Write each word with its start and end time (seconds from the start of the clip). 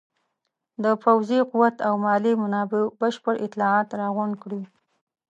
د 0.83 0.85
پوځي 1.03 1.39
قوت 1.49 1.75
او 1.87 1.93
مالي 2.05 2.33
منابعو 2.41 2.93
بشپړ 2.99 3.33
اطلاعات 3.45 3.87
راغونډ 3.99 4.33
کړي. 4.43 4.61